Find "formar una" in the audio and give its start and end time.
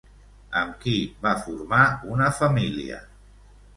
1.43-2.31